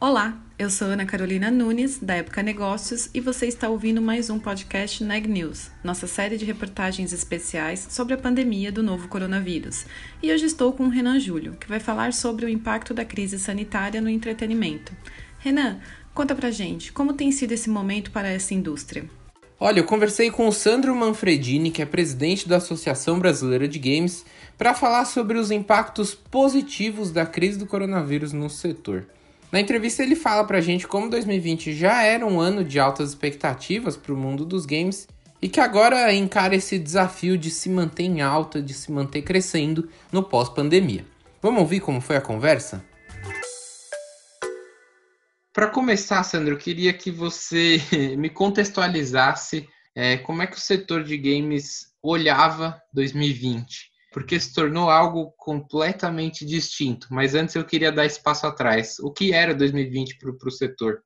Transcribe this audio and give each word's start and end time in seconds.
Olá, 0.00 0.36
eu 0.58 0.68
sou 0.68 0.88
Ana 0.88 1.06
Carolina 1.06 1.50
Nunes, 1.50 1.98
da 1.98 2.14
Época 2.16 2.42
Negócios, 2.42 3.08
e 3.14 3.20
você 3.20 3.46
está 3.46 3.68
ouvindo 3.68 4.02
mais 4.02 4.28
um 4.28 4.38
podcast 4.38 5.02
Neg 5.02 5.26
News, 5.28 5.70
nossa 5.82 6.06
série 6.06 6.36
de 6.36 6.44
reportagens 6.44 7.12
especiais 7.12 7.86
sobre 7.90 8.12
a 8.12 8.18
pandemia 8.18 8.70
do 8.70 8.82
novo 8.82 9.08
coronavírus. 9.08 9.86
E 10.22 10.30
hoje 10.32 10.46
estou 10.46 10.72
com 10.72 10.86
o 10.86 10.90
Renan 10.90 11.18
Júlio, 11.18 11.54
que 11.54 11.68
vai 11.68 11.80
falar 11.80 12.12
sobre 12.12 12.44
o 12.44 12.48
impacto 12.48 12.92
da 12.92 13.04
crise 13.04 13.38
sanitária 13.38 14.00
no 14.00 14.10
entretenimento. 14.10 14.92
Renan, 15.38 15.78
conta 16.12 16.34
pra 16.34 16.50
gente, 16.50 16.92
como 16.92 17.14
tem 17.14 17.32
sido 17.32 17.52
esse 17.52 17.70
momento 17.70 18.10
para 18.10 18.28
essa 18.28 18.52
indústria? 18.52 19.08
Olha, 19.58 19.78
eu 19.78 19.84
conversei 19.84 20.30
com 20.30 20.48
o 20.48 20.52
Sandro 20.52 20.94
Manfredini, 20.94 21.70
que 21.70 21.80
é 21.80 21.86
presidente 21.86 22.48
da 22.48 22.56
Associação 22.56 23.18
Brasileira 23.18 23.66
de 23.66 23.78
Games, 23.78 24.26
para 24.58 24.74
falar 24.74 25.04
sobre 25.06 25.38
os 25.38 25.50
impactos 25.50 26.14
positivos 26.14 27.10
da 27.10 27.24
crise 27.24 27.58
do 27.58 27.66
coronavírus 27.66 28.32
no 28.32 28.50
setor. 28.50 29.06
Na 29.54 29.60
entrevista 29.60 30.02
ele 30.02 30.16
fala 30.16 30.42
pra 30.42 30.60
gente 30.60 30.84
como 30.84 31.08
2020 31.08 31.74
já 31.74 32.02
era 32.02 32.26
um 32.26 32.40
ano 32.40 32.64
de 32.64 32.80
altas 32.80 33.10
expectativas 33.10 33.96
para 33.96 34.12
o 34.12 34.16
mundo 34.16 34.44
dos 34.44 34.66
games 34.66 35.06
e 35.40 35.48
que 35.48 35.60
agora 35.60 36.12
encara 36.12 36.56
esse 36.56 36.76
desafio 36.76 37.38
de 37.38 37.52
se 37.52 37.68
manter 37.68 38.02
em 38.02 38.20
alta, 38.20 38.60
de 38.60 38.74
se 38.74 38.90
manter 38.90 39.22
crescendo 39.22 39.88
no 40.10 40.24
pós-pandemia. 40.24 41.06
Vamos 41.40 41.60
ouvir 41.60 41.78
como 41.78 42.00
foi 42.00 42.16
a 42.16 42.20
conversa? 42.20 42.84
Para 45.52 45.68
começar, 45.68 46.24
Sandro, 46.24 46.54
eu 46.54 46.58
queria 46.58 46.92
que 46.92 47.12
você 47.12 47.80
me 48.18 48.30
contextualizasse 48.30 49.68
é, 49.94 50.16
como 50.16 50.42
é 50.42 50.48
que 50.48 50.56
o 50.56 50.60
setor 50.60 51.04
de 51.04 51.16
games 51.16 51.92
olhava 52.02 52.82
2020 52.92 53.93
porque 54.14 54.38
se 54.38 54.54
tornou 54.54 54.88
algo 54.88 55.34
completamente 55.36 56.46
distinto. 56.46 57.08
Mas 57.10 57.34
antes 57.34 57.56
eu 57.56 57.64
queria 57.64 57.90
dar 57.90 58.06
espaço 58.06 58.46
atrás. 58.46 59.00
O 59.00 59.10
que 59.10 59.32
era 59.32 59.52
2020 59.52 60.18
para 60.18 60.30
o 60.30 60.50
setor? 60.52 61.02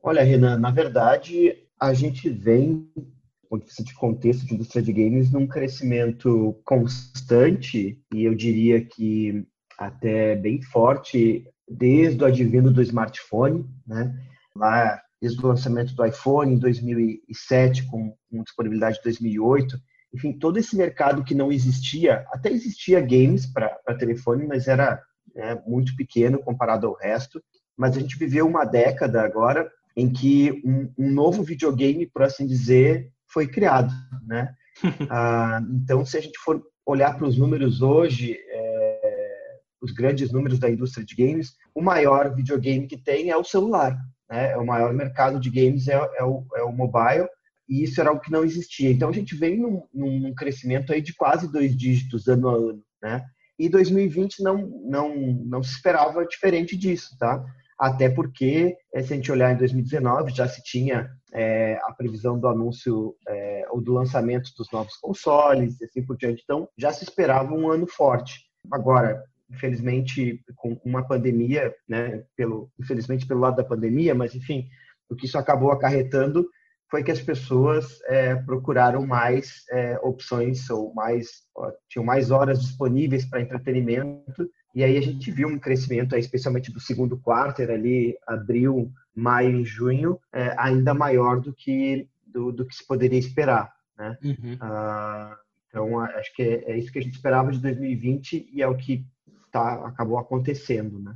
Olha, 0.00 0.22
Renan, 0.22 0.58
na 0.58 0.70
verdade, 0.70 1.56
a 1.78 1.92
gente 1.92 2.30
vem, 2.30 2.88
do 2.94 3.48
ponto 3.50 3.62
de 3.62 3.66
vista 3.66 3.82
de 3.82 3.92
contexto 3.94 4.46
de 4.46 4.54
indústria 4.54 4.80
de 4.80 4.92
games, 4.92 5.32
num 5.32 5.44
crescimento 5.44 6.56
constante, 6.64 8.00
e 8.14 8.22
eu 8.22 8.32
diria 8.32 8.80
que 8.84 9.44
até 9.76 10.36
bem 10.36 10.62
forte, 10.62 11.44
desde 11.68 12.22
o 12.22 12.26
advento 12.26 12.70
do 12.70 12.82
smartphone, 12.82 13.68
né? 13.84 14.16
Lá, 14.54 15.02
desde 15.20 15.44
o 15.44 15.48
lançamento 15.48 15.96
do 15.96 16.06
iPhone 16.06 16.54
em 16.54 16.58
2007, 16.58 17.86
com, 17.86 18.14
com 18.30 18.44
disponibilidade 18.44 18.98
de 18.98 19.02
2008, 19.02 19.76
enfim, 20.14 20.32
todo 20.32 20.58
esse 20.58 20.76
mercado 20.76 21.24
que 21.24 21.34
não 21.34 21.50
existia, 21.50 22.26
até 22.32 22.50
existia 22.50 23.00
games 23.00 23.46
para 23.46 23.70
telefone, 23.98 24.46
mas 24.46 24.68
era 24.68 25.02
né, 25.34 25.60
muito 25.66 25.96
pequeno 25.96 26.38
comparado 26.38 26.86
ao 26.86 26.94
resto. 26.94 27.42
Mas 27.76 27.96
a 27.96 28.00
gente 28.00 28.18
viveu 28.18 28.46
uma 28.46 28.64
década 28.64 29.22
agora 29.22 29.70
em 29.96 30.12
que 30.12 30.62
um, 30.64 30.92
um 30.98 31.10
novo 31.10 31.42
videogame, 31.42 32.06
por 32.06 32.22
assim 32.22 32.46
dizer, 32.46 33.10
foi 33.26 33.46
criado, 33.46 33.92
né? 34.26 34.54
ah, 35.10 35.62
então, 35.70 36.04
se 36.04 36.18
a 36.18 36.20
gente 36.20 36.38
for 36.38 36.62
olhar 36.84 37.16
para 37.16 37.26
os 37.26 37.38
números 37.38 37.80
hoje, 37.80 38.36
é, 38.48 39.58
os 39.80 39.92
grandes 39.92 40.30
números 40.30 40.58
da 40.58 40.70
indústria 40.70 41.04
de 41.04 41.14
games, 41.14 41.56
o 41.74 41.80
maior 41.82 42.34
videogame 42.34 42.86
que 42.86 42.96
tem 42.96 43.30
é 43.30 43.36
o 43.36 43.44
celular. 43.44 43.98
Né? 44.30 44.52
É 44.52 44.56
o 44.56 44.66
maior 44.66 44.92
mercado 44.92 45.40
de 45.40 45.50
games 45.50 45.88
é, 45.88 45.94
é, 45.94 46.24
o, 46.24 46.44
é 46.54 46.62
o 46.62 46.72
mobile 46.72 47.28
e 47.72 47.84
isso 47.84 47.98
era 47.98 48.10
algo 48.10 48.20
que 48.20 48.30
não 48.30 48.44
existia. 48.44 48.90
Então 48.90 49.08
a 49.08 49.12
gente 49.12 49.34
vem 49.34 49.58
num, 49.58 49.82
num 49.94 50.34
crescimento 50.34 50.92
aí 50.92 51.00
de 51.00 51.14
quase 51.14 51.50
dois 51.50 51.74
dígitos 51.74 52.28
ano 52.28 52.50
a 52.50 52.54
ano, 52.54 52.84
né? 53.02 53.24
E 53.58 53.66
2020 53.66 54.42
não 54.42 54.68
não 54.84 55.16
não 55.16 55.62
se 55.62 55.70
esperava 55.70 56.26
diferente 56.26 56.76
disso, 56.76 57.16
tá? 57.18 57.42
Até 57.78 58.10
porque 58.10 58.76
eh, 58.92 59.02
se 59.02 59.14
a 59.14 59.16
gente 59.16 59.32
olhar 59.32 59.54
em 59.54 59.56
2019 59.56 60.34
já 60.34 60.46
se 60.46 60.62
tinha 60.62 61.10
é, 61.32 61.78
a 61.82 61.92
previsão 61.94 62.38
do 62.38 62.46
anúncio 62.46 63.16
é, 63.26 63.64
ou 63.70 63.80
do 63.80 63.94
lançamento 63.94 64.50
dos 64.58 64.70
novos 64.70 64.94
consoles 64.96 65.80
e 65.80 65.84
assim 65.86 66.04
por 66.04 66.18
diante. 66.18 66.42
Então 66.44 66.68
já 66.76 66.92
se 66.92 67.04
esperava 67.04 67.54
um 67.54 67.70
ano 67.70 67.86
forte. 67.86 68.34
Agora 68.70 69.24
infelizmente 69.50 70.44
com 70.56 70.78
uma 70.84 71.06
pandemia, 71.08 71.74
né? 71.88 72.22
Pelo 72.36 72.70
infelizmente 72.78 73.26
pelo 73.26 73.40
lado 73.40 73.56
da 73.56 73.64
pandemia, 73.64 74.14
mas 74.14 74.34
enfim 74.34 74.68
o 75.08 75.16
que 75.16 75.24
isso 75.24 75.38
acabou 75.38 75.72
acarretando 75.72 76.46
foi 76.92 77.02
que 77.02 77.10
as 77.10 77.22
pessoas 77.22 78.02
é, 78.04 78.34
procuraram 78.34 79.06
mais 79.06 79.64
é, 79.70 79.98
opções 80.02 80.68
ou 80.68 80.92
mais 80.92 81.44
ó, 81.56 81.72
tinham 81.88 82.04
mais 82.04 82.30
horas 82.30 82.60
disponíveis 82.60 83.24
para 83.24 83.40
entretenimento 83.40 84.46
e 84.74 84.84
aí 84.84 84.98
a 84.98 85.00
gente 85.00 85.30
viu 85.30 85.48
um 85.48 85.58
crescimento, 85.58 86.14
especialmente 86.14 86.70
do 86.70 86.78
segundo 86.78 87.18
quarto, 87.18 87.62
ali 87.62 88.14
abril, 88.26 88.92
maio 89.14 89.60
e 89.60 89.64
junho, 89.64 90.20
é, 90.34 90.54
ainda 90.58 90.92
maior 90.92 91.40
do 91.40 91.54
que 91.54 92.06
do, 92.26 92.52
do, 92.52 92.66
que 92.66 92.74
se 92.74 92.86
poderia 92.86 93.18
esperar, 93.18 93.72
né? 93.96 94.18
Uhum. 94.22 94.58
Ah, 94.60 95.34
então 95.68 95.98
acho 95.98 96.34
que 96.34 96.42
é, 96.42 96.72
é, 96.72 96.78
isso 96.78 96.92
que 96.92 96.98
a 96.98 97.02
gente 97.02 97.14
esperava 97.14 97.50
de 97.50 97.58
2020 97.60 98.50
e 98.52 98.60
é 98.60 98.68
o 98.68 98.76
que 98.76 99.02
tá 99.50 99.86
acabou 99.86 100.18
acontecendo, 100.18 100.98
né? 100.98 101.14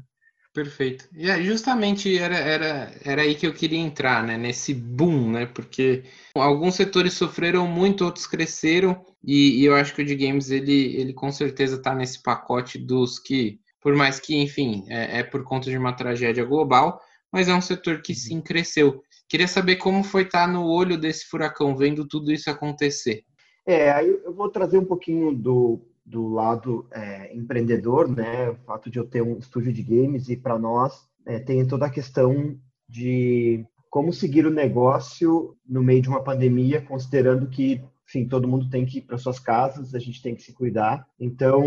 Perfeito. 0.57 1.07
E 1.15 1.29
é, 1.29 1.43
justamente 1.43 2.17
era, 2.17 2.35
era, 2.35 2.91
era 3.05 3.21
aí 3.21 3.35
que 3.35 3.47
eu 3.47 3.53
queria 3.53 3.79
entrar, 3.79 4.25
né? 4.25 4.39
Nesse 4.39 4.73
boom, 4.73 5.31
né? 5.31 5.45
Porque 5.45 6.05
alguns 6.35 6.77
setores 6.77 7.13
sofreram 7.13 7.67
muito, 7.67 8.07
outros 8.07 8.27
cresceram, 8.27 9.05
e, 9.23 9.61
e 9.61 9.67
eu 9.67 9.75
acho 9.75 9.95
que 9.95 10.01
o 10.01 10.05
de 10.05 10.15
games, 10.15 10.51
ele, 10.51 10.97
ele 10.97 11.13
com 11.13 11.31
certeza 11.31 11.77
está 11.77 11.95
nesse 11.95 12.23
pacote 12.23 12.79
dos 12.79 13.19
que, 13.19 13.61
por 13.83 13.95
mais 13.95 14.19
que, 14.19 14.35
enfim, 14.35 14.87
é, 14.89 15.19
é, 15.19 15.23
por 15.23 15.45
conta 15.45 15.69
de 15.69 15.77
uma 15.77 15.93
tragédia 15.93 16.43
global, 16.43 17.03
mas 17.31 17.49
é 17.49 17.55
um 17.55 17.61
setor 17.61 18.01
que 18.01 18.15
sim 18.15 18.41
cresceu. 18.41 19.03
Queria 19.29 19.47
saber 19.47 19.77
como 19.77 20.03
foi 20.03 20.23
estar 20.23 20.47
tá 20.47 20.51
no 20.51 20.65
olho 20.65 20.97
desse 20.97 21.27
furacão, 21.27 21.77
vendo 21.77 22.09
tudo 22.09 22.33
isso 22.33 22.49
acontecer. 22.49 23.25
É, 23.67 23.91
aí 23.93 24.09
eu 24.09 24.33
vou 24.33 24.49
trazer 24.49 24.79
um 24.79 24.87
pouquinho 24.87 25.35
do 25.35 25.83
do 26.07 26.29
lado 26.29 26.87
é, 26.93 27.35
empreendedor, 27.37 28.09
né? 28.09 28.51
O 28.51 28.57
fato 28.65 28.89
de 28.89 28.99
eu 28.99 29.05
ter 29.05 29.23
um 29.23 29.37
estúdio 29.39 29.73
de 29.73 29.83
games 29.83 30.29
e 30.29 30.37
para 30.37 30.57
nós 30.57 31.07
é, 31.27 31.41
tem 31.41 31.67
toda 31.67 31.87
a 31.87 31.91
questão 31.91 32.57
de 32.89 33.67
como 33.91 34.13
seguir 34.13 34.47
o 34.47 34.51
negócio 34.51 35.57
no 35.67 35.83
meio 35.83 36.01
de 36.01 36.09
uma 36.09 36.23
pandemia, 36.23 36.81
considerando 36.81 37.49
que, 37.49 37.83
enfim, 38.07 38.29
todo 38.29 38.47
mundo 38.47 38.71
tem 38.71 38.85
que 38.87 38.99
ir 38.99 39.03
para 39.03 39.19
suas 39.19 39.41
casas, 39.41 39.95
a 39.95 39.99
gente 39.99 40.23
tem 40.23 40.35
que 40.35 40.43
se 40.43 40.53
cuidar. 40.53 41.05
Então, 41.19 41.65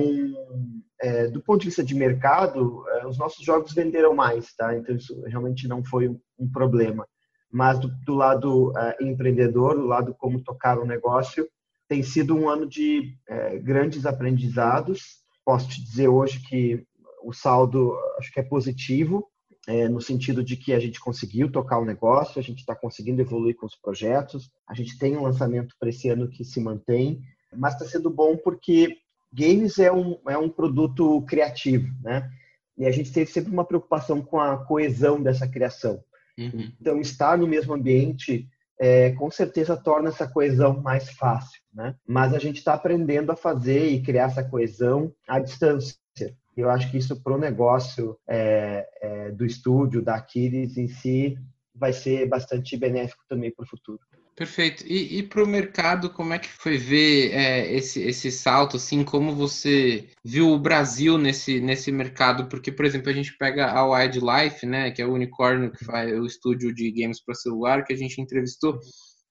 é, 1.01 1.27
do 1.27 1.41
ponto 1.41 1.61
de 1.61 1.67
vista 1.67 1.83
de 1.83 1.95
mercado, 1.95 2.83
é, 2.89 3.07
os 3.07 3.17
nossos 3.17 3.44
jogos 3.44 3.73
venderam 3.73 4.16
mais, 4.16 4.53
tá? 4.53 4.75
Então 4.75 4.95
isso 4.95 5.21
realmente 5.25 5.67
não 5.67 5.83
foi 5.83 6.07
um, 6.07 6.50
problema. 6.51 7.06
Mas 7.51 7.79
do, 7.79 7.89
do 8.06 8.13
lado 8.13 8.73
é, 8.77 9.03
empreendedor, 9.03 9.75
do 9.75 9.85
lado 9.85 10.16
como 10.17 10.44
tocar 10.44 10.77
o 10.77 10.85
negócio, 10.85 11.47
tem 11.89 12.03
sido 12.03 12.35
um 12.35 12.47
ano 12.47 12.67
de 12.67 13.16
é, 13.27 13.57
grandes 13.57 14.05
aprendizados. 14.05 15.17
Posso 15.44 15.67
te 15.67 15.83
dizer 15.83 16.07
hoje 16.07 16.39
que 16.47 16.85
o 17.23 17.33
saldo 17.33 17.97
acho 18.19 18.31
que 18.31 18.39
é 18.39 18.44
positivo, 18.44 19.27
é, 19.67 19.89
no 19.89 20.00
sentido 20.00 20.44
de 20.44 20.55
que 20.55 20.72
a 20.72 20.79
gente 20.79 21.00
conseguiu 21.00 21.51
tocar 21.51 21.79
o 21.79 21.85
negócio, 21.85 22.39
a 22.39 22.44
gente 22.44 22.59
está 22.59 22.75
conseguindo 22.75 23.21
evoluir 23.21 23.56
com 23.56 23.65
os 23.65 23.75
projetos, 23.75 24.50
a 24.68 24.74
gente 24.74 24.97
tem 24.97 25.18
um 25.18 25.24
lançamento 25.24 25.75
para 25.80 25.89
esse 25.89 26.07
ano 26.09 26.30
que 26.30 26.45
se 26.45 26.62
mantém, 26.62 27.19
mas 27.56 27.74
está 27.74 27.86
sendo 27.86 28.09
bom 28.09 28.38
porque 28.38 28.95
games 29.33 29.80
é 29.80 29.92
um, 29.92 30.18
é 30.27 30.38
um 30.38 30.50
produto 30.50 31.21
criativo, 31.24 31.88
né? 32.01 32.30
E 32.77 32.85
a 32.85 32.92
gente 32.92 33.12
teve 33.12 33.30
sempre 33.30 33.51
uma 33.51 33.65
preocupação 33.65 34.21
com 34.21 34.39
a 34.39 34.57
coesão 34.65 35.21
dessa 35.21 35.47
criação. 35.47 36.01
Uhum. 36.38 36.71
Então, 36.80 37.01
estar 37.01 37.38
no 37.38 37.47
mesmo 37.47 37.74
ambiente 37.74 38.47
é, 38.80 39.12
com 39.12 39.30
certeza 39.30 39.76
torna 39.76 40.10
essa 40.10 40.26
coesão 40.26 40.81
mais 40.81 41.10
fácil, 41.12 41.62
né? 41.74 41.96
Mas 42.08 42.34
a 42.34 42.40
gente 42.40 42.58
está 42.58 42.74
aprendendo 42.74 43.31
a 43.31 43.36
fazer 43.36 43.90
e 43.90 44.02
criar 44.02 44.26
essa 44.26 44.44
coesão 44.44 45.14
à 45.28 45.38
distância. 45.40 45.98
Eu 46.56 46.70
acho 46.70 46.90
que 46.90 46.98
isso 46.98 47.22
para 47.22 47.34
o 47.34 47.38
negócio 47.38 48.18
é, 48.28 48.88
é, 49.02 49.31
do 49.31 49.46
estúdio, 49.46 50.02
da 50.02 50.16
Aquiles 50.16 50.78
em 50.78 50.88
si, 50.88 51.38
vai 51.74 51.94
ser 51.94 52.28
bastante 52.28 52.76
benéfico 52.76 53.24
também 53.28 53.52
para 53.54 53.64
o 53.64 53.68
futuro. 53.68 54.00
Perfeito. 54.39 54.86
E, 54.88 55.18
e 55.18 55.24
para 55.24 55.44
o 55.44 55.45
mercado, 55.45 56.09
como 56.09 56.33
é 56.33 56.39
que 56.39 56.47
foi 56.47 56.77
ver 56.77 57.33
é, 57.33 57.74
esse, 57.74 58.01
esse 58.01 58.31
salto? 58.31 58.77
Assim, 58.77 59.03
como 59.03 59.36
você 59.36 60.07
viu 60.24 60.53
o 60.53 60.57
Brasil 60.57 61.18
nesse, 61.18 61.59
nesse 61.59 61.91
mercado? 61.91 62.47
Porque, 62.47 62.71
por 62.71 62.86
exemplo, 62.86 63.09
a 63.09 63.13
gente 63.13 63.36
pega 63.38 63.69
a 63.69 63.86
Wildlife, 63.86 64.65
né, 64.65 64.91
que 64.91 65.01
é 65.01 65.06
o 65.06 65.12
unicórnio 65.12 65.74
que 65.74 65.83
faz 65.83 66.18
o 66.18 66.25
estúdio 66.25 66.74
de 66.74 66.89
games 66.89 67.21
para 67.21 67.36
celular 67.36 67.83
que 67.83 67.91
a 67.91 67.97
gente 67.97 68.21
entrevistou. 68.21 68.80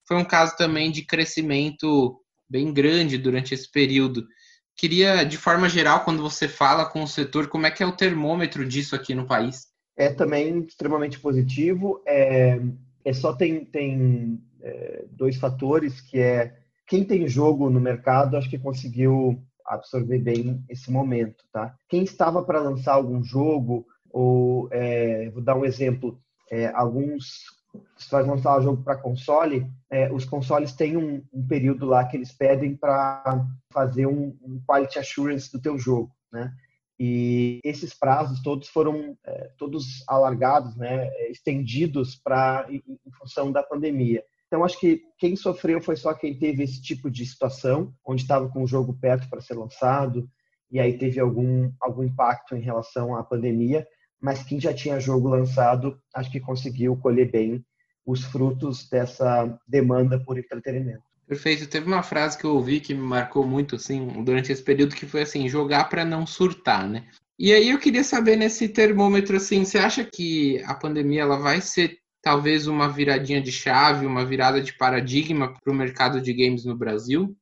Foi 0.07 0.19
um 0.19 0.27
caso 0.27 0.55
também 0.59 0.91
de 0.91 1.07
crescimento 1.07 2.21
bem 2.47 2.71
grande 2.71 3.17
durante 3.17 3.55
esse 3.55 3.71
período. 3.73 4.29
Queria, 4.77 5.25
de 5.25 5.39
forma 5.39 5.71
geral, 5.71 6.05
quando 6.05 6.23
você 6.23 6.47
fala 6.47 6.85
com 6.85 7.03
o 7.03 7.09
setor, 7.09 7.49
como 7.49 7.65
é 7.65 7.71
que 7.71 7.83
é 7.83 7.87
o 7.87 7.97
termômetro 7.97 8.69
disso 8.69 8.95
aqui 8.95 9.15
no 9.15 9.27
país? 9.27 9.69
É 9.97 10.11
também 10.11 10.67
extremamente 10.69 11.19
positivo. 11.19 12.03
É, 12.07 12.61
é 13.07 13.13
só 13.15 13.33
tem, 13.33 13.65
tem 13.65 14.39
é, 14.63 15.05
dois 15.11 15.37
fatores, 15.37 16.01
que 16.01 16.19
é 16.19 16.57
quem 16.87 17.05
tem 17.05 17.29
jogo 17.29 17.69
no 17.69 17.81
mercado, 17.81 18.37
acho 18.37 18.49
que 18.49 18.59
conseguiu 18.59 19.43
absorver 19.65 20.19
bem 20.19 20.65
esse 20.69 20.91
momento, 20.91 21.45
tá? 21.53 21.75
Quem 21.89 22.03
estava 22.03 22.43
para 22.43 22.61
lançar 22.61 22.95
algum 22.95 23.23
jogo, 23.23 23.87
ou 24.11 24.69
é, 24.71 25.29
vou 25.31 25.43
dar 25.43 25.57
um 25.57 25.65
exemplo, 25.65 26.19
é, 26.51 26.67
alguns 26.69 27.59
se 27.97 28.11
vai 28.11 28.23
lançar 28.23 28.59
o 28.59 28.63
jogo 28.63 28.83
para 28.83 28.97
console, 28.97 29.71
é, 29.91 30.11
os 30.13 30.25
consoles 30.25 30.73
têm 30.73 30.97
um, 30.97 31.23
um, 31.33 31.47
período 31.47 31.87
lá 31.87 32.05
que 32.05 32.17
eles 32.17 32.33
pedem 32.33 32.75
para 32.75 33.47
fazer 33.71 34.07
um, 34.07 34.37
um, 34.43 34.61
quality 34.67 34.99
assurance 34.99 35.51
do 35.53 35.61
teu 35.61 35.79
jogo, 35.79 36.11
né? 36.33 36.53
E 36.99 37.61
esses 37.63 37.95
prazos 37.95 38.43
todos 38.43 38.69
foram 38.69 39.17
é, 39.25 39.51
todos 39.57 40.03
alargados, 40.09 40.75
né, 40.75 41.09
estendidos 41.31 42.17
para 42.17 42.67
em, 42.69 42.83
em 43.07 43.11
função 43.13 43.53
da 43.53 43.63
pandemia. 43.63 44.25
Então, 44.49 44.65
acho 44.65 44.81
que 44.81 45.03
quem 45.19 45.37
sofreu 45.37 45.81
foi 45.81 45.95
só 45.95 46.13
quem 46.13 46.37
teve 46.37 46.65
esse 46.65 46.83
tipo 46.83 47.09
de 47.11 47.25
situação, 47.25 47.95
onde 48.05 48.23
estava 48.23 48.49
com 48.49 48.65
o 48.65 48.67
jogo 48.67 48.99
perto 48.99 49.29
para 49.31 49.41
ser 49.41 49.55
lançado, 49.55 50.29
e 50.71 50.81
aí 50.81 50.99
teve 50.99 51.21
algum, 51.21 51.71
algum 51.81 52.03
impacto 52.03 52.57
em 52.57 52.61
relação 52.61 53.15
à 53.15 53.23
pandemia 53.23 53.87
mas 54.21 54.43
quem 54.43 54.61
já 54.61 54.75
tinha 54.75 55.01
jogo 55.01 55.29
lançado, 55.29 55.99
acho 56.15 56.31
que 56.31 56.41
conseguiu 56.41 56.97
colher 56.97 57.31
bem 57.31 57.65
os 58.05 58.25
frutos 58.25 58.89
dessa 58.89 59.59
demanda 59.67 60.19
por 60.19 60.39
entretenimento. 60.39 61.03
Perfeito. 61.27 61.69
Teve 61.69 61.87
uma 61.87 62.03
frase 62.03 62.39
que 62.39 62.45
eu 62.45 62.55
ouvi 62.55 62.81
que 62.81 62.95
me 62.95 63.03
marcou 63.03 63.47
muito 63.47 63.77
assim 63.77 64.07
durante 64.25 64.51
esse 64.51 64.63
período 64.63 64.97
que 64.97 65.07
foi 65.07 65.23
assim, 65.23 65.49
jogar 65.49 65.85
para 65.85 66.05
não 66.05 66.27
surtar, 66.27 66.89
né? 66.89 67.07
E 67.39 67.53
aí 67.53 67.69
eu 67.69 67.79
queria 67.79 68.03
saber 68.03 68.37
nesse 68.37 68.69
termômetro 68.69 69.37
assim, 69.37 69.65
você 69.65 69.79
acha 69.79 70.05
que 70.05 70.61
a 70.65 70.75
pandemia 70.75 71.23
ela 71.23 71.39
vai 71.39 71.61
ser 71.61 71.99
talvez 72.23 72.67
uma 72.67 72.89
viradinha 72.89 73.41
de 73.41 73.53
chave, 73.53 74.07
uma 74.07 74.25
virada 74.25 74.61
de 74.61 74.73
paradigma 74.73 75.55
para 75.55 75.73
o 75.73 75.77
mercado 75.77 76.21
de 76.21 76.33
games 76.33 76.65
no 76.65 76.77
Brasil? 76.77 77.37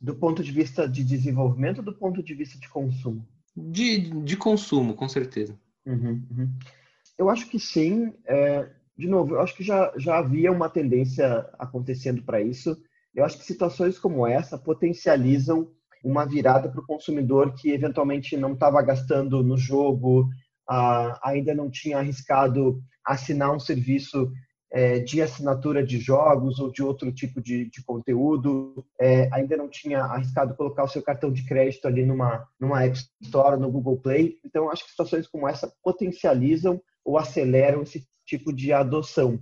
Do 0.00 0.14
ponto 0.14 0.42
de 0.42 0.50
vista 0.50 0.88
de 0.88 1.04
desenvolvimento 1.04 1.78
ou 1.78 1.84
do 1.84 1.94
ponto 1.94 2.22
de 2.22 2.34
vista 2.34 2.58
de 2.58 2.68
consumo? 2.68 3.26
De, 3.56 3.98
de 4.22 4.36
consumo, 4.36 4.94
com 4.94 5.08
certeza. 5.08 5.58
Uhum, 5.86 6.22
uhum. 6.30 6.50
Eu 7.18 7.28
acho 7.28 7.48
que 7.48 7.58
sim. 7.58 8.12
É, 8.26 8.68
de 8.96 9.06
novo, 9.06 9.34
eu 9.34 9.40
acho 9.40 9.56
que 9.56 9.62
já, 9.62 9.92
já 9.96 10.18
havia 10.18 10.50
uma 10.50 10.68
tendência 10.68 11.48
acontecendo 11.58 12.22
para 12.22 12.40
isso. 12.40 12.76
Eu 13.14 13.24
acho 13.24 13.38
que 13.38 13.44
situações 13.44 13.98
como 13.98 14.26
essa 14.26 14.58
potencializam 14.58 15.70
uma 16.02 16.24
virada 16.24 16.68
para 16.68 16.80
o 16.80 16.86
consumidor 16.86 17.54
que 17.54 17.70
eventualmente 17.70 18.36
não 18.36 18.54
estava 18.54 18.82
gastando 18.82 19.42
no 19.42 19.56
jogo, 19.56 20.28
ah, 20.68 21.18
ainda 21.24 21.54
não 21.54 21.70
tinha 21.70 21.98
arriscado 21.98 22.82
assinar 23.04 23.54
um 23.54 23.60
serviço 23.60 24.30
é, 24.72 25.00
de 25.00 25.20
assinatura 25.20 25.84
de 25.84 25.98
jogos 25.98 26.58
ou 26.58 26.72
de 26.72 26.82
outro 26.82 27.12
tipo 27.12 27.42
de, 27.42 27.68
de 27.68 27.84
conteúdo, 27.84 28.84
é, 28.98 29.28
ainda 29.32 29.56
não 29.56 29.68
tinha 29.68 30.00
arriscado 30.00 30.54
colocar 30.54 30.84
o 30.84 30.88
seu 30.88 31.02
cartão 31.02 31.30
de 31.30 31.44
crédito 31.44 31.86
ali 31.86 32.06
numa, 32.06 32.48
numa 32.58 32.82
App 32.82 32.98
Store, 33.20 33.60
no 33.60 33.70
Google 33.70 34.00
Play. 34.00 34.38
Então, 34.44 34.70
acho 34.70 34.84
que 34.84 34.90
situações 34.90 35.28
como 35.28 35.46
essa 35.46 35.70
potencializam 35.82 36.80
ou 37.04 37.18
aceleram 37.18 37.82
esse 37.82 38.06
tipo 38.24 38.50
de 38.52 38.72
adoção. 38.72 39.38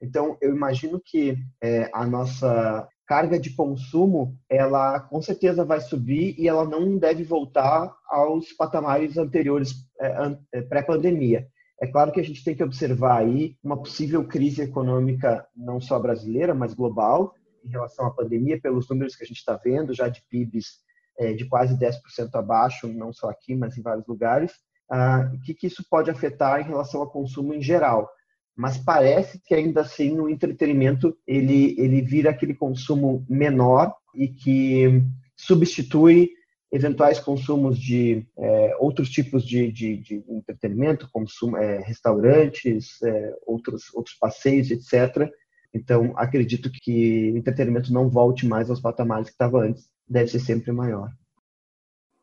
Então, 0.00 0.36
eu 0.42 0.54
imagino 0.54 1.00
que 1.02 1.38
é, 1.62 1.88
a 1.94 2.06
nossa 2.06 2.86
carga 3.06 3.38
de 3.38 3.54
consumo, 3.54 4.36
ela 4.50 5.00
com 5.00 5.22
certeza 5.22 5.64
vai 5.64 5.80
subir 5.80 6.34
e 6.38 6.48
ela 6.48 6.64
não 6.64 6.98
deve 6.98 7.22
voltar 7.22 7.94
aos 8.08 8.52
patamares 8.52 9.16
anteriores 9.16 9.74
é, 10.00 10.36
é, 10.52 10.62
pré-pandemia. 10.62 11.46
É 11.80 11.86
claro 11.86 12.10
que 12.10 12.20
a 12.20 12.24
gente 12.24 12.42
tem 12.42 12.54
que 12.54 12.64
observar 12.64 13.18
aí 13.18 13.56
uma 13.62 13.76
possível 13.76 14.26
crise 14.26 14.62
econômica, 14.62 15.46
não 15.54 15.80
só 15.80 15.98
brasileira, 15.98 16.54
mas 16.54 16.74
global, 16.74 17.34
em 17.64 17.68
relação 17.68 18.06
à 18.06 18.10
pandemia, 18.10 18.60
pelos 18.60 18.88
números 18.88 19.14
que 19.14 19.24
a 19.24 19.26
gente 19.26 19.38
está 19.38 19.54
vendo, 19.56 19.94
já 19.94 20.08
de 20.08 20.22
PIBs 20.28 20.86
é, 21.18 21.32
de 21.32 21.46
quase 21.46 21.78
10% 21.78 21.94
abaixo, 22.34 22.88
não 22.88 23.12
só 23.12 23.28
aqui, 23.28 23.54
mas 23.54 23.76
em 23.76 23.82
vários 23.82 24.06
lugares. 24.06 24.52
Ah, 24.90 25.30
o 25.34 25.40
que, 25.40 25.52
que 25.54 25.66
isso 25.66 25.84
pode 25.90 26.10
afetar 26.10 26.60
em 26.60 26.64
relação 26.64 27.00
ao 27.00 27.10
consumo 27.10 27.52
em 27.52 27.60
geral? 27.60 28.08
Mas 28.56 28.78
parece 28.78 29.38
que 29.44 29.54
ainda 29.54 29.82
assim 29.82 30.18
o 30.18 30.28
entretenimento 30.28 31.16
ele, 31.26 31.74
ele 31.78 32.00
vira 32.00 32.30
aquele 32.30 32.54
consumo 32.54 33.24
menor 33.28 33.94
e 34.14 34.28
que 34.28 35.02
substitui 35.36 36.30
eventuais 36.72 37.20
consumos 37.20 37.78
de 37.78 38.26
é, 38.38 38.76
outros 38.78 39.10
tipos 39.10 39.46
de, 39.46 39.70
de, 39.70 39.96
de 39.98 40.24
entretenimento, 40.28 41.08
como 41.12 41.26
é, 41.56 41.78
restaurantes, 41.80 43.00
é, 43.02 43.34
outros, 43.46 43.94
outros 43.94 44.16
passeios, 44.16 44.70
etc. 44.70 45.30
Então, 45.72 46.12
acredito 46.16 46.70
que 46.70 47.30
o 47.32 47.36
entretenimento 47.36 47.92
não 47.92 48.08
volte 48.08 48.46
mais 48.46 48.70
aos 48.70 48.80
patamares 48.80 49.28
que 49.28 49.34
estava 49.34 49.60
antes, 49.60 49.88
deve 50.08 50.30
ser 50.30 50.40
sempre 50.40 50.72
maior. 50.72 51.10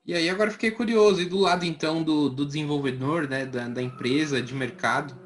E 0.06 0.14
aí, 0.14 0.30
agora 0.30 0.52
fiquei 0.52 0.72
curioso, 0.72 1.22
e 1.22 1.26
do 1.26 1.38
lado 1.38 1.64
então 1.64 2.04
do, 2.04 2.30
do 2.30 2.46
desenvolvedor, 2.46 3.30
né, 3.30 3.46
da, 3.46 3.70
da 3.70 3.82
empresa, 3.82 4.42
de 4.42 4.54
mercado? 4.54 5.23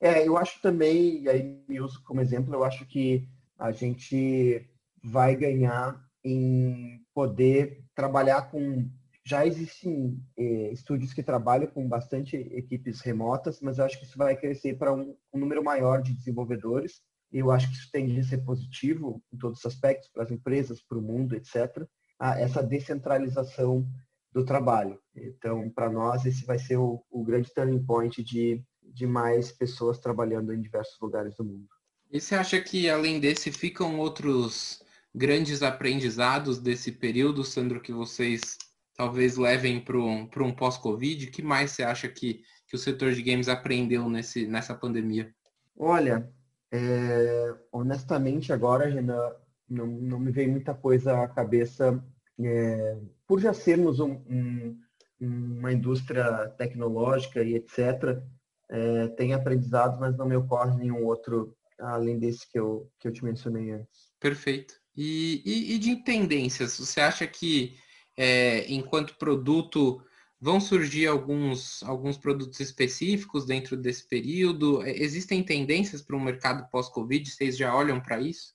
É, 0.00 0.26
eu 0.26 0.38
acho 0.38 0.60
também, 0.62 1.22
e 1.22 1.28
aí 1.28 1.62
me 1.68 1.80
uso 1.80 2.02
como 2.02 2.22
exemplo, 2.22 2.54
eu 2.54 2.64
acho 2.64 2.86
que 2.86 3.28
a 3.58 3.70
gente 3.70 4.66
vai 5.02 5.36
ganhar 5.36 6.02
em 6.24 7.04
poder 7.14 7.84
trabalhar 7.94 8.50
com. 8.50 8.88
Já 9.22 9.46
existem 9.46 10.18
eh, 10.36 10.72
estúdios 10.72 11.12
que 11.12 11.22
trabalham 11.22 11.66
com 11.66 11.86
bastante 11.86 12.36
equipes 12.36 13.00
remotas, 13.02 13.60
mas 13.60 13.78
eu 13.78 13.84
acho 13.84 13.98
que 13.98 14.06
isso 14.06 14.16
vai 14.16 14.34
crescer 14.34 14.78
para 14.78 14.92
um, 14.94 15.14
um 15.32 15.38
número 15.38 15.62
maior 15.62 16.02
de 16.02 16.14
desenvolvedores. 16.14 17.02
Eu 17.30 17.50
acho 17.50 17.68
que 17.68 17.74
isso 17.74 17.90
tende 17.92 18.18
a 18.18 18.24
ser 18.24 18.38
positivo 18.38 19.22
em 19.32 19.36
todos 19.36 19.58
os 19.58 19.66
aspectos, 19.66 20.08
para 20.08 20.24
as 20.24 20.30
empresas, 20.30 20.80
para 20.80 20.98
o 20.98 21.02
mundo, 21.02 21.36
etc. 21.36 21.86
Essa 22.18 22.62
descentralização 22.62 23.86
do 24.32 24.44
trabalho. 24.44 24.98
Então, 25.14 25.70
para 25.70 25.90
nós, 25.90 26.24
esse 26.24 26.44
vai 26.44 26.58
ser 26.58 26.78
o, 26.78 27.04
o 27.10 27.22
grande 27.22 27.52
turning 27.52 27.84
point 27.84 28.24
de, 28.24 28.64
de 28.92 29.06
mais 29.06 29.52
pessoas 29.52 29.98
trabalhando 29.98 30.52
em 30.52 30.60
diversos 30.60 30.98
lugares 31.00 31.34
do 31.36 31.44
mundo. 31.44 31.68
E 32.10 32.20
você 32.20 32.34
acha 32.34 32.60
que, 32.60 32.88
além 32.88 33.20
desse, 33.20 33.52
ficam 33.52 33.98
outros 33.98 34.82
grandes 35.14 35.62
aprendizados 35.62 36.58
desse 36.58 36.92
período, 36.92 37.44
Sandro, 37.44 37.80
que 37.80 37.92
vocês 37.92 38.58
talvez 38.96 39.36
levem 39.36 39.80
para 39.80 39.96
um, 39.96 40.28
um 40.38 40.52
pós-Covid? 40.52 41.26
O 41.26 41.30
que 41.30 41.42
mais 41.42 41.70
você 41.70 41.82
acha 41.82 42.08
que, 42.08 42.42
que 42.66 42.76
o 42.76 42.78
setor 42.78 43.12
de 43.12 43.22
games 43.22 43.48
aprendeu 43.48 44.08
nesse, 44.08 44.46
nessa 44.46 44.74
pandemia? 44.74 45.32
Olha, 45.76 46.28
é, 46.72 47.54
honestamente 47.72 48.52
agora, 48.52 48.88
Renan, 48.88 49.32
não, 49.68 49.86
não 49.86 50.18
me 50.18 50.32
vem 50.32 50.48
muita 50.48 50.74
coisa 50.74 51.22
à 51.22 51.28
cabeça. 51.28 52.02
É, 52.38 52.98
por 53.26 53.40
já 53.40 53.54
sermos 53.54 54.00
um, 54.00 54.12
um, 54.28 54.78
uma 55.20 55.72
indústria 55.72 56.48
tecnológica 56.58 57.42
e 57.42 57.54
etc., 57.54 58.20
é, 58.70 59.08
tem 59.08 59.34
aprendizado, 59.34 59.98
mas 59.98 60.16
não 60.16 60.26
me 60.26 60.36
ocorre 60.36 60.76
nenhum 60.76 61.04
outro 61.04 61.54
além 61.78 62.18
desse 62.18 62.48
que 62.50 62.58
eu, 62.58 62.90
que 62.98 63.08
eu 63.08 63.12
te 63.12 63.24
mencionei 63.24 63.72
antes. 63.72 64.12
Perfeito. 64.20 64.74
E, 64.96 65.42
e, 65.44 65.74
e 65.74 65.78
de 65.78 65.96
tendências, 65.96 66.78
você 66.78 67.00
acha 67.00 67.26
que 67.26 67.76
é, 68.16 68.70
enquanto 68.70 69.16
produto 69.16 70.02
vão 70.40 70.60
surgir 70.60 71.06
alguns, 71.06 71.82
alguns 71.82 72.16
produtos 72.16 72.60
específicos 72.60 73.44
dentro 73.44 73.76
desse 73.76 74.08
período? 74.08 74.82
É, 74.82 74.90
existem 74.90 75.42
tendências 75.42 76.02
para 76.02 76.16
o 76.16 76.20
mercado 76.20 76.68
pós-Covid? 76.70 77.28
Vocês 77.28 77.56
já 77.56 77.74
olham 77.74 78.00
para 78.00 78.20
isso? 78.20 78.54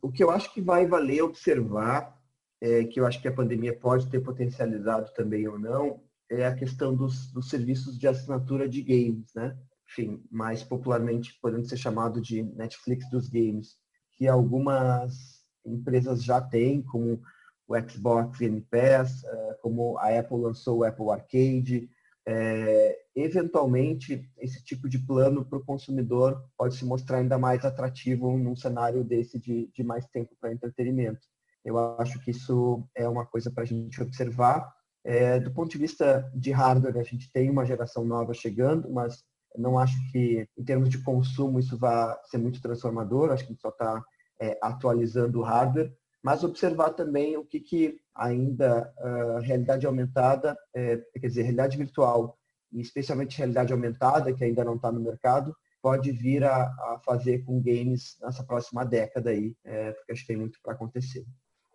O 0.00 0.12
que 0.12 0.22
eu 0.22 0.30
acho 0.30 0.52
que 0.52 0.60
vai 0.60 0.86
valer 0.86 1.22
observar, 1.22 2.16
é, 2.60 2.84
que 2.84 3.00
eu 3.00 3.06
acho 3.06 3.20
que 3.20 3.28
a 3.28 3.32
pandemia 3.32 3.76
pode 3.76 4.08
ter 4.08 4.20
potencializado 4.20 5.12
também 5.14 5.48
ou 5.48 5.58
não, 5.58 6.02
é 6.30 6.46
a 6.46 6.54
questão 6.54 6.94
dos, 6.94 7.32
dos 7.32 7.48
serviços 7.48 7.98
de 7.98 8.06
assinatura 8.06 8.68
de 8.68 8.82
games, 8.82 9.32
né? 9.34 9.56
Enfim, 9.88 10.22
mais 10.30 10.62
popularmente 10.62 11.38
podendo 11.40 11.66
ser 11.66 11.78
chamado 11.78 12.20
de 12.20 12.42
Netflix 12.42 13.08
dos 13.10 13.28
games, 13.28 13.76
que 14.12 14.28
algumas 14.28 15.44
empresas 15.64 16.22
já 16.22 16.40
têm, 16.40 16.82
como 16.82 17.22
o 17.66 17.78
Xbox 17.88 18.38
Game 18.38 18.60
Pass, 18.62 19.24
eh, 19.24 19.58
como 19.62 19.98
a 19.98 20.18
Apple 20.18 20.38
lançou 20.38 20.78
o 20.78 20.84
Apple 20.84 21.10
Arcade. 21.10 21.90
É, 22.26 22.98
eventualmente, 23.16 24.30
esse 24.38 24.62
tipo 24.62 24.88
de 24.88 24.98
plano 24.98 25.44
para 25.44 25.58
o 25.58 25.64
consumidor 25.64 26.42
pode 26.56 26.76
se 26.76 26.84
mostrar 26.84 27.18
ainda 27.18 27.38
mais 27.38 27.64
atrativo 27.64 28.36
num 28.36 28.56
cenário 28.56 29.02
desse 29.02 29.38
de, 29.38 29.70
de 29.74 29.82
mais 29.82 30.06
tempo 30.06 30.36
para 30.40 30.52
entretenimento. 30.52 31.20
Eu 31.64 31.78
acho 31.98 32.18
que 32.20 32.30
isso 32.30 32.86
é 32.94 33.08
uma 33.08 33.26
coisa 33.26 33.50
para 33.50 33.62
a 33.62 33.66
gente 33.66 34.02
observar. 34.02 34.70
É, 35.04 35.38
do 35.40 35.50
ponto 35.50 35.70
de 35.70 35.78
vista 35.78 36.30
de 36.34 36.50
hardware, 36.50 36.98
a 36.98 37.02
gente 37.02 37.30
tem 37.32 37.50
uma 37.50 37.64
geração 37.64 38.04
nova 38.04 38.34
chegando, 38.34 38.90
mas 38.90 39.24
não 39.56 39.78
acho 39.78 39.96
que, 40.10 40.46
em 40.56 40.64
termos 40.64 40.88
de 40.88 41.02
consumo, 41.02 41.58
isso 41.58 41.78
vai 41.78 42.14
ser 42.24 42.38
muito 42.38 42.60
transformador. 42.60 43.30
Acho 43.30 43.44
que 43.44 43.50
a 43.50 43.52
gente 43.52 43.62
só 43.62 43.70
está 43.70 44.02
é, 44.40 44.58
atualizando 44.62 45.40
o 45.40 45.42
hardware, 45.42 45.92
mas 46.22 46.44
observar 46.44 46.90
também 46.90 47.36
o 47.36 47.44
que, 47.44 47.60
que 47.60 48.00
ainda 48.14 48.92
a 48.98 49.40
realidade 49.40 49.86
aumentada, 49.86 50.56
é, 50.74 50.96
quer 50.96 51.28
dizer, 51.28 51.42
realidade 51.42 51.76
virtual 51.76 52.36
e 52.72 52.80
especialmente 52.80 53.38
realidade 53.38 53.72
aumentada, 53.72 54.32
que 54.32 54.44
ainda 54.44 54.64
não 54.64 54.76
está 54.76 54.92
no 54.92 55.00
mercado, 55.00 55.54
pode 55.80 56.10
vir 56.12 56.44
a, 56.44 56.64
a, 56.64 57.00
fazer 57.04 57.44
com 57.44 57.62
games 57.62 58.16
nessa 58.20 58.42
próxima 58.44 58.84
década 58.84 59.30
aí, 59.30 59.54
é, 59.64 59.92
porque 59.92 60.12
acho 60.12 60.22
que 60.22 60.28
tem 60.28 60.36
muito 60.36 60.58
para 60.62 60.74
acontecer. 60.74 61.24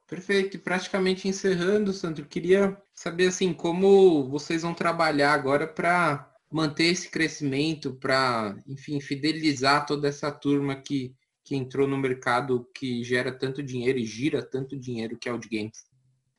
Perfeito. 0.08 0.60
Praticamente 0.60 1.28
encerrando, 1.28 1.94
Sandro, 1.94 2.26
queria 2.26 2.78
saber 2.94 3.28
assim 3.28 3.54
como 3.54 4.30
vocês 4.30 4.62
vão 4.62 4.74
trabalhar 4.74 5.34
agora 5.34 5.68
para 5.68 6.32
manter 6.52 6.86
esse 6.86 7.10
crescimento, 7.10 7.94
para, 7.96 8.56
enfim, 8.68 9.02
fidelizar 9.02 9.86
toda 9.86 10.08
essa 10.08 10.32
turma 10.32 10.76
que, 10.76 11.16
que 11.44 11.56
entrou 11.56 11.88
no 11.88 11.98
mercado 11.98 12.70
que 12.76 13.04
gera 13.04 13.32
tanto 13.32 13.64
dinheiro 13.64 13.98
e 13.98 14.06
gira 14.06 14.44
tanto 14.44 14.78
dinheiro 14.78 15.18
que 15.18 15.28
é 15.28 15.34
o 15.34 15.40
de 15.40 15.50
games. 15.50 15.86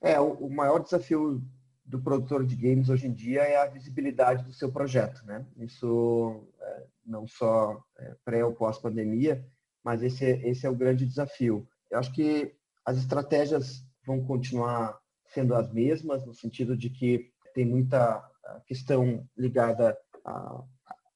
É, 0.01 0.21
o, 0.21 0.49
maior 0.49 0.79
desafio 0.81 1.43
do 1.85 2.01
produtor 2.01 2.45
de 2.45 2.55
games 2.55 2.89
hoje 2.89 3.07
em 3.07 3.13
dia 3.13 3.43
é 3.43 3.57
a 3.57 3.67
visibilidade 3.67 4.45
do 4.45 4.53
seu 4.53 4.71
projeto, 4.71 5.25
né? 5.27 5.45
Isso 5.57 6.47
é, 6.61 6.87
não 7.05 7.27
só 7.27 7.83
é, 7.99 8.15
pré 8.25 8.45
ou 8.45 8.53
pós 8.53 8.79
pandemia, 8.79 9.45
mas 9.83 10.03
esse, 10.03 10.25
é, 10.25 10.49
esse 10.49 10.67
é 10.67 10.71
o 10.71 10.77
grande 10.77 11.05
desafio. 11.05 11.67
Eu 11.91 11.99
acho 11.99 12.13
que 12.13 12.55
as 12.85 12.99
estratégias 12.99 13.85
vão 14.07 14.25
continuar 14.25 14.99
sendo 15.35 15.55
as 15.55 15.73
mesmas, 15.73 16.25
no 16.25 16.33
sentido 16.33 16.77
de 16.77 16.89
que 16.89 17.31
tem 17.55 17.67
muita 17.67 18.23
questão 18.67 19.27
ligada 19.37 19.97
a, 20.25 20.63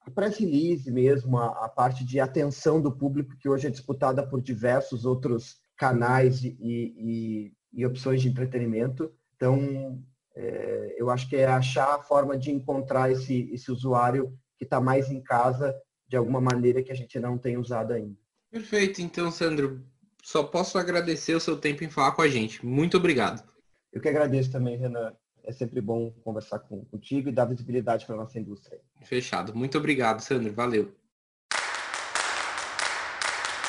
a 0.06 0.10
press 0.10 0.38
release 0.38 0.90
mesmo, 0.90 1.38
a, 1.38 1.68
parte 1.68 2.04
de 2.04 2.20
atenção 2.20 2.80
do 2.80 2.92
público, 2.92 3.36
que 3.38 3.48
hoje 3.48 3.66
é 3.66 3.70
disputada 3.70 4.26
por 4.26 4.40
diversos 4.40 5.04
outros 5.04 5.56
canais 5.76 6.42
e, 6.42 6.56
e, 6.60 7.52
e 7.72 7.86
opções 7.86 8.20
de 8.20 8.28
entretenimento. 8.28 9.12
Então, 9.36 10.02
é, 10.34 10.96
eu 10.98 11.10
acho 11.10 11.28
que 11.28 11.36
é 11.36 11.46
achar 11.46 11.94
a 11.94 12.02
forma 12.02 12.36
de 12.36 12.50
encontrar 12.50 13.10
esse, 13.10 13.48
esse 13.52 13.70
usuário 13.70 14.32
que 14.56 14.64
está 14.64 14.80
mais 14.80 15.10
em 15.10 15.22
casa 15.22 15.74
de 16.08 16.16
alguma 16.16 16.40
maneira 16.40 16.82
que 16.82 16.90
a 16.90 16.96
gente 16.96 17.18
não 17.20 17.36
tem 17.38 17.56
usado 17.56 17.92
ainda. 17.92 18.16
Perfeito. 18.50 19.02
Então, 19.02 19.30
Sandro, 19.30 19.84
só 20.22 20.42
posso 20.42 20.78
agradecer 20.78 21.34
o 21.34 21.40
seu 21.40 21.56
tempo 21.56 21.84
em 21.84 21.90
falar 21.90 22.12
com 22.12 22.22
a 22.22 22.28
gente. 22.28 22.64
Muito 22.64 22.96
obrigado. 22.96 23.46
Eu 23.92 24.00
que 24.00 24.08
agradeço 24.08 24.50
também, 24.50 24.76
Renan. 24.76 25.12
É 25.44 25.52
sempre 25.52 25.80
bom 25.80 26.10
conversar 26.22 26.58
com, 26.58 26.84
contigo 26.84 27.28
e 27.28 27.32
dar 27.32 27.46
visibilidade 27.46 28.04
para 28.04 28.14
a 28.14 28.18
nossa 28.18 28.38
indústria. 28.38 28.80
Fechado. 29.02 29.54
Muito 29.54 29.78
obrigado, 29.78 30.20
Sandro. 30.20 30.52
Valeu. 30.52 30.92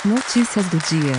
Notícias 0.06 0.66
do 0.70 0.78
dia. 0.78 1.14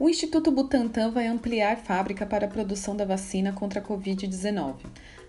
O 0.00 0.08
Instituto 0.08 0.52
Butantan 0.52 1.10
vai 1.10 1.26
ampliar 1.26 1.76
fábrica 1.78 2.24
para 2.24 2.46
a 2.46 2.48
produção 2.48 2.96
da 2.96 3.04
vacina 3.04 3.52
contra 3.52 3.80
a 3.80 3.82
Covid-19. 3.82 4.76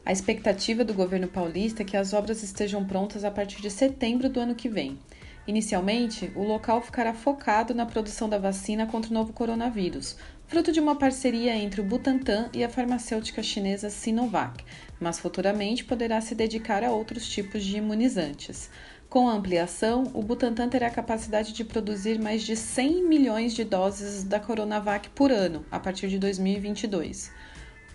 A 0.05 0.11
expectativa 0.11 0.83
do 0.83 0.93
governo 0.93 1.27
paulista 1.27 1.81
é 1.81 1.85
que 1.85 1.97
as 1.97 2.13
obras 2.13 2.43
estejam 2.43 2.85
prontas 2.85 3.23
a 3.23 3.31
partir 3.31 3.61
de 3.61 3.69
setembro 3.71 4.29
do 4.29 4.39
ano 4.39 4.53
que 4.53 4.69
vem. 4.69 4.99
Inicialmente, 5.47 6.31
o 6.35 6.43
local 6.43 6.81
ficará 6.81 7.13
focado 7.15 7.73
na 7.73 7.85
produção 7.85 8.29
da 8.29 8.37
vacina 8.37 8.85
contra 8.85 9.09
o 9.09 9.13
novo 9.15 9.33
coronavírus, 9.33 10.15
fruto 10.49 10.71
de 10.71 10.79
uma 10.79 10.95
parceria 10.95 11.55
entre 11.55 11.79
o 11.79 11.83
Butantan 11.83 12.49
e 12.51 12.63
a 12.63 12.69
farmacêutica 12.69 13.43
chinesa 13.43 13.87
Sinovac, 13.91 14.65
mas 14.99 15.19
futuramente 15.19 15.85
poderá 15.85 16.19
se 16.21 16.33
dedicar 16.33 16.83
a 16.83 16.91
outros 16.91 17.29
tipos 17.29 17.63
de 17.63 17.77
imunizantes. 17.77 18.67
Com 19.07 19.29
a 19.29 19.33
ampliação, 19.33 20.09
o 20.11 20.23
Butantan 20.23 20.67
terá 20.67 20.87
a 20.87 20.91
capacidade 20.91 21.53
de 21.53 21.63
produzir 21.63 22.19
mais 22.19 22.41
de 22.41 22.55
100 22.55 23.07
milhões 23.07 23.53
de 23.53 23.63
doses 23.63 24.23
da 24.23 24.39
Coronavac 24.39 25.09
por 25.09 25.31
ano 25.31 25.63
a 25.69 25.79
partir 25.79 26.09
de 26.09 26.17
2022. 26.17 27.31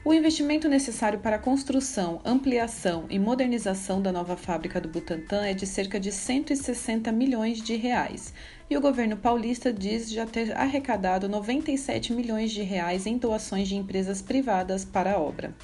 O 0.05 0.13
investimento 0.13 0.69
necessário 0.69 1.19
para 1.19 1.37
a 1.37 1.39
construção, 1.39 2.21
ampliação 2.27 3.07
e 3.09 3.19
modernização 3.19 4.03
da 4.03 4.13
nova 4.13 4.37
fábrica 4.37 4.79
do 4.79 4.87
Butantan 4.87 5.47
é 5.47 5.55
de 5.55 5.67
cerca 5.67 5.99
de 5.99 6.13
160 6.13 7.11
milhões 7.11 7.63
de 7.63 7.75
reais, 7.75 8.35
e 8.69 8.77
o 8.77 8.83
governo 8.83 9.17
paulista 9.17 9.73
diz 9.73 10.11
já 10.11 10.27
ter 10.27 10.55
arrecadado 10.55 11.27
97 11.27 12.13
milhões 12.13 12.51
de 12.51 12.61
reais 12.61 13.07
em 13.07 13.17
doações 13.17 13.67
de 13.67 13.77
empresas 13.77 14.21
privadas 14.21 14.85
para 14.85 15.15
a 15.15 15.19
obra. 15.19 15.55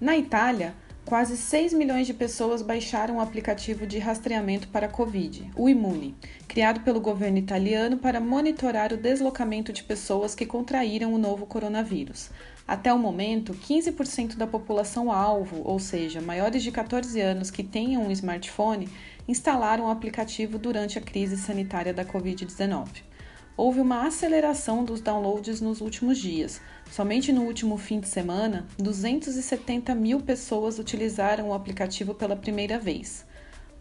Na 0.00 0.16
Itália, 0.16 0.74
Quase 1.06 1.36
6 1.36 1.74
milhões 1.74 2.06
de 2.06 2.14
pessoas 2.14 2.62
baixaram 2.62 3.18
o 3.18 3.20
aplicativo 3.20 3.86
de 3.86 3.98
rastreamento 3.98 4.68
para 4.68 4.86
a 4.86 4.88
Covid, 4.88 5.50
o 5.54 5.68
Imune, 5.68 6.16
criado 6.48 6.80
pelo 6.80 6.98
governo 6.98 7.36
italiano 7.36 7.98
para 7.98 8.20
monitorar 8.20 8.90
o 8.90 8.96
deslocamento 8.96 9.70
de 9.70 9.84
pessoas 9.84 10.34
que 10.34 10.46
contraíram 10.46 11.12
o 11.12 11.18
novo 11.18 11.44
coronavírus. 11.44 12.30
Até 12.66 12.90
o 12.90 12.98
momento, 12.98 13.52
15% 13.52 14.36
da 14.36 14.46
população 14.46 15.12
alvo, 15.12 15.60
ou 15.62 15.78
seja, 15.78 16.22
maiores 16.22 16.62
de 16.62 16.72
14 16.72 17.20
anos 17.20 17.50
que 17.50 17.62
tenham 17.62 18.06
um 18.06 18.10
smartphone, 18.10 18.88
instalaram 19.28 19.84
o 19.84 19.90
aplicativo 19.90 20.56
durante 20.56 20.98
a 20.98 21.02
crise 21.02 21.36
sanitária 21.36 21.92
da 21.92 22.06
Covid-19 22.06 23.13
houve 23.56 23.80
uma 23.80 24.06
aceleração 24.06 24.84
dos 24.84 25.00
downloads 25.00 25.60
nos 25.60 25.80
últimos 25.80 26.18
dias. 26.18 26.60
Somente 26.90 27.32
no 27.32 27.42
último 27.42 27.76
fim 27.76 28.00
de 28.00 28.08
semana, 28.08 28.66
270 28.78 29.94
mil 29.94 30.20
pessoas 30.20 30.78
utilizaram 30.78 31.48
o 31.48 31.54
aplicativo 31.54 32.14
pela 32.14 32.36
primeira 32.36 32.78
vez. 32.78 33.24